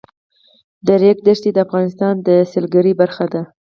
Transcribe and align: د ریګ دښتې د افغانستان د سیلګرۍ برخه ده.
د 0.85 0.87
ریګ 1.01 1.17
دښتې 1.27 1.49
د 1.53 1.57
افغانستان 1.65 2.13
د 2.27 2.29
سیلګرۍ 2.51 2.93
برخه 3.01 3.25
ده. 3.33 3.41